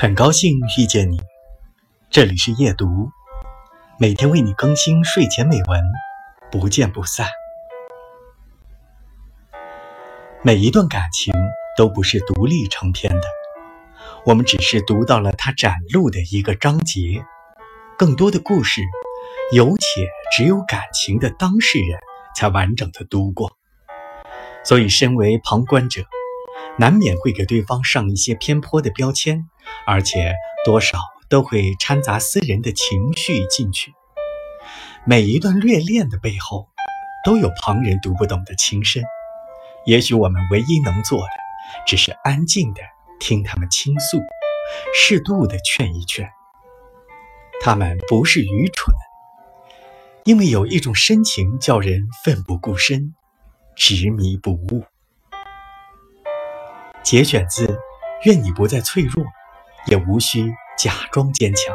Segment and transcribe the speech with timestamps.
[0.00, 1.20] 很高兴遇见你，
[2.08, 3.10] 这里是夜读，
[3.98, 5.82] 每天为你更新睡前美文，
[6.52, 7.26] 不见不散。
[10.40, 11.34] 每一段感情
[11.76, 13.22] 都不是独立成篇的，
[14.24, 17.24] 我们只是读到了它展露的一个章节，
[17.98, 18.82] 更多的故事，
[19.52, 21.98] 有且只有感情的当事人
[22.36, 23.50] 才完整的读过，
[24.62, 26.04] 所以身为旁观者。
[26.78, 29.48] 难免会给对方上一些偏颇的标签，
[29.84, 30.34] 而且
[30.64, 30.98] 多少
[31.28, 33.92] 都会掺杂私人的情绪进去。
[35.04, 36.68] 每一段虐恋的背后，
[37.24, 39.02] 都有旁人读不懂的情深。
[39.86, 41.32] 也许我们唯一能做的，
[41.86, 42.80] 只是安静的
[43.18, 44.20] 听他们倾诉，
[44.94, 46.30] 适度的劝一劝。
[47.60, 48.94] 他们不是愚蠢，
[50.24, 53.14] 因为有一种深情叫人奋不顾身，
[53.74, 54.84] 执迷不悟。
[57.08, 57.66] 节选自
[58.24, 59.24] 《愿你不再脆弱，
[59.86, 61.74] 也无需假装坚强》。